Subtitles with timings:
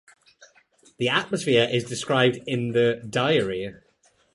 [0.97, 3.75] This atmosphere is described in the diary.